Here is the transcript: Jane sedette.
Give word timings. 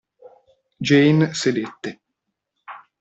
Jane 0.87 1.31
sedette. 1.35 1.91